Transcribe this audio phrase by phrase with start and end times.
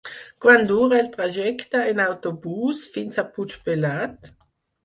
[0.45, 4.33] Quant dura el trajecte en autobús fins a Puigpelat?